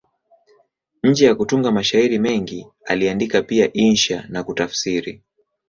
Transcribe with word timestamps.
Nje 1.03 1.25
ya 1.25 1.35
kutunga 1.35 1.71
mashairi 1.71 2.19
mengi, 2.19 2.67
aliandika 2.85 3.41
pia 3.41 3.73
insha 3.73 4.25
na 4.29 4.43
kutafsiri. 4.43 5.21